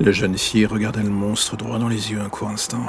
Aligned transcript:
La 0.00 0.12
jeune 0.12 0.38
fille 0.38 0.64
regarda 0.64 1.02
le 1.02 1.10
monstre 1.10 1.56
droit 1.56 1.80
dans 1.80 1.88
les 1.88 2.12
yeux 2.12 2.20
un 2.20 2.28
court 2.28 2.50
instant. 2.50 2.86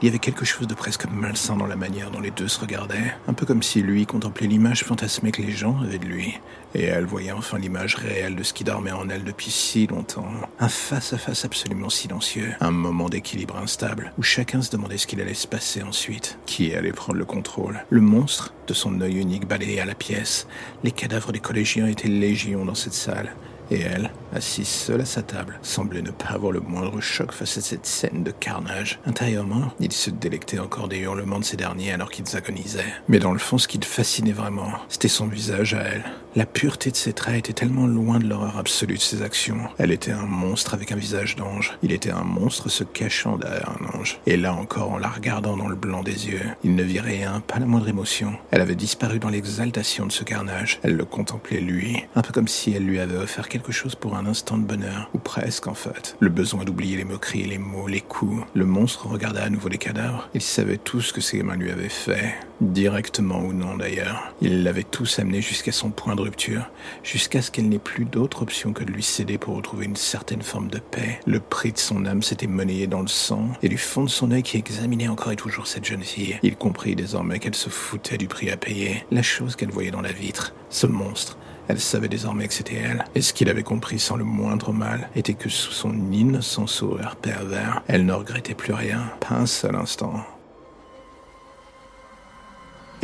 Il 0.00 0.06
y 0.06 0.08
avait 0.08 0.18
quelque 0.18 0.44
chose 0.44 0.66
de 0.66 0.74
presque 0.74 1.06
malsain 1.08 1.54
dans 1.56 1.68
la 1.68 1.76
manière 1.76 2.10
dont 2.10 2.18
les 2.18 2.32
deux 2.32 2.48
se 2.48 2.58
regardaient, 2.58 3.14
un 3.28 3.32
peu 3.32 3.46
comme 3.46 3.62
si 3.62 3.80
lui 3.80 4.06
contemplait 4.06 4.48
l'image 4.48 4.82
fantasmée 4.82 5.30
que 5.30 5.40
les 5.40 5.52
gens 5.52 5.80
avaient 5.80 6.00
de 6.00 6.06
lui, 6.06 6.40
et 6.74 6.82
elle 6.82 7.04
voyait 7.04 7.30
enfin 7.30 7.58
l'image 7.58 7.94
réelle 7.94 8.34
de 8.34 8.42
ce 8.42 8.52
qui 8.52 8.64
dormait 8.64 8.90
en 8.90 9.08
elle 9.08 9.22
depuis 9.22 9.52
si 9.52 9.86
longtemps. 9.86 10.26
Un 10.58 10.68
face-à-face 10.68 11.44
absolument 11.44 11.90
silencieux, 11.90 12.52
un 12.58 12.72
moment 12.72 13.08
d'équilibre 13.08 13.56
instable, 13.58 14.12
où 14.18 14.24
chacun 14.24 14.62
se 14.62 14.72
demandait 14.72 14.98
ce 14.98 15.06
qu'il 15.06 15.20
allait 15.20 15.34
se 15.34 15.46
passer 15.46 15.84
ensuite, 15.84 16.40
qui 16.44 16.74
allait 16.74 16.90
prendre 16.90 17.20
le 17.20 17.24
contrôle. 17.24 17.84
Le 17.88 18.00
monstre, 18.00 18.52
de 18.66 18.74
son 18.74 19.00
œil 19.00 19.20
unique, 19.20 19.46
balayait 19.46 19.78
à 19.78 19.86
la 19.86 19.94
pièce. 19.94 20.48
Les 20.82 20.90
cadavres 20.90 21.30
des 21.30 21.38
collégiens 21.38 21.86
étaient 21.86 22.08
légion 22.08 22.64
dans 22.64 22.74
cette 22.74 22.94
salle, 22.94 23.32
et 23.72 23.80
elle, 23.80 24.10
assise 24.34 24.68
seule 24.68 25.00
à 25.00 25.04
sa 25.04 25.22
table, 25.22 25.58
semblait 25.62 26.02
ne 26.02 26.10
pas 26.10 26.28
avoir 26.28 26.52
le 26.52 26.60
moindre 26.60 27.00
choc 27.00 27.32
face 27.32 27.58
à 27.58 27.60
cette 27.60 27.86
scène 27.86 28.22
de 28.22 28.30
carnage. 28.30 28.98
Intérieurement, 29.06 29.72
il 29.80 29.92
se 29.92 30.10
délectait 30.10 30.58
encore 30.58 30.88
des 30.88 30.98
hurlements 30.98 31.38
de 31.38 31.44
ces 31.44 31.56
derniers 31.56 31.92
alors 31.92 32.10
qu'ils 32.10 32.36
agonisaient. 32.36 32.84
Mais 33.08 33.18
dans 33.18 33.32
le 33.32 33.38
fond, 33.38 33.58
ce 33.58 33.68
qui 33.68 33.78
le 33.78 33.84
fascinait 33.84 34.32
vraiment, 34.32 34.72
c'était 34.88 35.08
son 35.08 35.26
visage 35.26 35.74
à 35.74 35.82
elle. 35.82 36.04
La 36.34 36.46
pureté 36.46 36.90
de 36.90 36.96
ses 36.96 37.12
traits 37.12 37.40
était 37.40 37.52
tellement 37.52 37.86
loin 37.86 38.18
de 38.18 38.26
l'horreur 38.26 38.56
absolue 38.56 38.94
de 38.94 39.00
ses 39.00 39.20
actions. 39.20 39.68
Elle 39.76 39.92
était 39.92 40.12
un 40.12 40.24
monstre 40.24 40.72
avec 40.72 40.90
un 40.90 40.96
visage 40.96 41.36
d'ange. 41.36 41.76
Il 41.82 41.92
était 41.92 42.10
un 42.10 42.24
monstre 42.24 42.70
se 42.70 42.84
cachant 42.84 43.36
derrière 43.36 43.70
un 43.78 43.98
ange. 43.98 44.18
Et 44.26 44.38
là 44.38 44.54
encore, 44.54 44.92
en 44.92 44.98
la 44.98 45.08
regardant 45.08 45.58
dans 45.58 45.68
le 45.68 45.76
blanc 45.76 46.02
des 46.02 46.28
yeux, 46.28 46.40
il 46.64 46.74
ne 46.74 46.82
vit 46.82 47.00
rien, 47.00 47.42
pas 47.46 47.58
la 47.58 47.66
moindre 47.66 47.88
émotion. 47.88 48.32
Elle 48.50 48.62
avait 48.62 48.74
disparu 48.74 49.18
dans 49.18 49.28
l'exaltation 49.28 50.06
de 50.06 50.12
ce 50.12 50.24
carnage. 50.24 50.80
Elle 50.82 50.96
le 50.96 51.04
contemplait 51.04 51.60
lui, 51.60 52.02
un 52.14 52.22
peu 52.22 52.32
comme 52.32 52.48
si 52.48 52.72
elle 52.72 52.86
lui 52.86 52.98
avait 52.98 53.18
offert 53.18 53.50
quelque 53.62 53.72
chose 53.72 53.94
pour 53.94 54.16
un 54.16 54.26
instant 54.26 54.58
de 54.58 54.64
bonheur, 54.64 55.08
ou 55.14 55.18
presque 55.18 55.68
en 55.68 55.74
fait. 55.74 56.16
Le 56.18 56.30
besoin 56.30 56.64
d'oublier 56.64 56.96
les 56.96 57.04
moqueries, 57.04 57.44
les 57.44 57.58
mots, 57.58 57.86
les 57.86 58.00
coups. 58.00 58.44
Le 58.54 58.64
monstre 58.64 59.06
regarda 59.06 59.44
à 59.44 59.50
nouveau 59.50 59.68
les 59.68 59.78
cadavres. 59.78 60.28
Il 60.34 60.42
savait 60.42 60.78
tout 60.78 61.00
ce 61.00 61.12
que 61.12 61.20
ses 61.20 61.44
mains 61.44 61.54
lui 61.54 61.70
avaient 61.70 61.88
fait, 61.88 62.34
directement 62.60 63.38
ou 63.38 63.52
non 63.52 63.76
d'ailleurs. 63.76 64.34
Il 64.40 64.64
l'avait 64.64 64.82
tous 64.82 65.20
amené 65.20 65.40
jusqu'à 65.40 65.70
son 65.70 65.90
point 65.90 66.16
de 66.16 66.22
rupture, 66.22 66.68
jusqu'à 67.04 67.40
ce 67.40 67.52
qu'elle 67.52 67.68
n'ait 67.68 67.78
plus 67.78 68.04
d'autre 68.04 68.42
option 68.42 68.72
que 68.72 68.82
de 68.82 68.90
lui 68.90 69.04
céder 69.04 69.38
pour 69.38 69.54
retrouver 69.54 69.84
une 69.84 69.94
certaine 69.94 70.42
forme 70.42 70.66
de 70.66 70.80
paix. 70.80 71.20
Le 71.24 71.38
prix 71.38 71.70
de 71.70 71.78
son 71.78 72.04
âme 72.04 72.22
s'était 72.22 72.48
monnayé 72.48 72.88
dans 72.88 73.02
le 73.02 73.06
sang, 73.06 73.46
et 73.62 73.68
du 73.68 73.78
fond 73.78 74.02
de 74.02 74.10
son 74.10 74.32
œil 74.32 74.42
qui 74.42 74.56
examinait 74.56 75.06
encore 75.06 75.30
et 75.30 75.36
toujours 75.36 75.68
cette 75.68 75.84
jeune 75.84 76.02
fille, 76.02 76.36
il 76.42 76.56
comprit 76.56 76.96
désormais 76.96 77.38
qu'elle 77.38 77.54
se 77.54 77.70
foutait 77.70 78.18
du 78.18 78.26
prix 78.26 78.50
à 78.50 78.56
payer, 78.56 79.06
la 79.12 79.22
chose 79.22 79.54
qu'elle 79.54 79.70
voyait 79.70 79.92
dans 79.92 80.00
la 80.00 80.10
vitre, 80.10 80.52
ce 80.68 80.88
monstre, 80.88 81.38
elle 81.68 81.80
savait 81.80 82.08
désormais 82.08 82.48
que 82.48 82.54
c'était 82.54 82.76
elle. 82.76 83.04
Et 83.14 83.22
ce 83.22 83.32
qu'il 83.32 83.48
avait 83.48 83.62
compris 83.62 83.98
sans 83.98 84.16
le 84.16 84.24
moindre 84.24 84.72
mal 84.72 85.08
était 85.16 85.34
que 85.34 85.48
sous 85.48 85.72
son 85.72 85.94
innocent 86.12 86.66
sourire 86.66 87.16
pervers, 87.16 87.82
elle 87.88 88.06
ne 88.06 88.12
regrettait 88.12 88.54
plus 88.54 88.72
rien, 88.72 89.10
pas 89.20 89.36
un 89.36 89.46
seul 89.46 89.76
instant. 89.76 90.24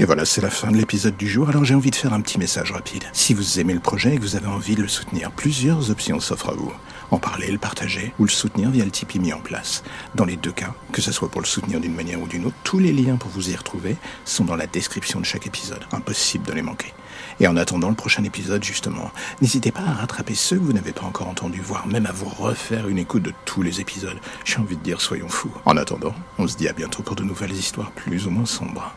Et 0.01 0.05
voilà, 0.05 0.25
c'est 0.25 0.41
la 0.41 0.51
fin 0.51 0.71
de 0.71 0.77
l'épisode 0.77 1.17
du 1.17 1.27
jour, 1.27 1.49
alors 1.49 1.65
j'ai 1.65 1.75
envie 1.75 1.91
de 1.91 1.97
faire 1.97 2.13
un 2.13 2.21
petit 2.21 2.39
message 2.39 2.71
rapide. 2.71 3.03
Si 3.13 3.35
vous 3.35 3.59
aimez 3.59 3.75
le 3.75 3.81
projet 3.81 4.15
et 4.15 4.17
que 4.17 4.23
vous 4.23 4.37
avez 4.37 4.47
envie 4.47 4.77
de 4.77 4.83
le 4.83 4.87
soutenir, 4.87 5.33
plusieurs 5.33 5.91
options 5.91 6.21
s'offrent 6.21 6.51
à 6.51 6.55
vous. 6.55 6.73
En 7.11 7.19
parler, 7.19 7.51
le 7.51 7.59
partager 7.59 8.13
ou 8.21 8.25
le 8.25 8.31
soutenir 8.31 8.71
via 8.71 8.85
le 8.85 8.93
Tipeee 8.93 9.19
mis 9.19 9.33
en 9.33 9.41
place. 9.41 9.83
Dans 10.15 10.25
les 10.25 10.37
deux 10.37 10.53
cas, 10.53 10.73
que 10.93 11.03
ce 11.03 11.11
soit 11.11 11.29
pour 11.29 11.41
le 11.41 11.49
soutenir 11.49 11.81
d'une 11.81 11.97
manière 11.97 12.21
ou 12.23 12.29
d'une 12.29 12.45
autre, 12.45 12.57
tous 12.63 12.79
les 12.79 12.93
liens 12.93 13.17
pour 13.17 13.31
vous 13.31 13.51
y 13.51 13.57
retrouver 13.57 13.97
sont 14.25 14.45
dans 14.45 14.55
la 14.55 14.69
description 14.69 15.19
de 15.19 15.25
chaque 15.25 15.49
épisode. 15.49 15.85
Impossible 15.91 16.47
de 16.47 16.53
les 16.53 16.63
manquer. 16.63 16.95
Et 17.41 17.47
en 17.47 17.57
attendant 17.57 17.89
le 17.89 17.95
prochain 17.95 18.25
épisode, 18.25 18.65
justement, 18.65 19.11
n'hésitez 19.41 19.71
pas 19.71 19.83
à 19.83 19.95
rattraper 19.95 20.35
ceux 20.35 20.57
que 20.57 20.65
vous 20.65 20.73
n'avez 20.73 20.93
pas 20.93 21.07
encore 21.07 21.29
entendus, 21.29 21.61
voire 21.61 21.87
même 21.87 22.07
à 22.07 22.13
vous 22.13 22.29
refaire 22.29 22.89
une 22.89 22.99
écoute 22.99 23.23
de 23.23 23.33
tous 23.45 23.63
les 23.63 23.81
épisodes. 23.81 24.19
J'ai 24.45 24.59
envie 24.59 24.77
de 24.77 24.83
dire, 24.83 25.01
soyons 25.01 25.29
fous. 25.29 25.53
En 25.65 25.77
attendant, 25.77 26.15
on 26.39 26.47
se 26.47 26.57
dit 26.57 26.69
à 26.69 26.73
bientôt 26.73 27.03
pour 27.03 27.17
de 27.17 27.25
nouvelles 27.25 27.53
histoires 27.53 27.91
plus 27.93 28.27
ou 28.27 28.31
moins 28.31 28.47
sombres. 28.47 28.95